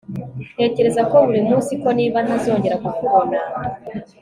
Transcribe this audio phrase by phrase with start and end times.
[0.55, 3.37] ntekereza ko burimunsi ko niba ntazongera kukubona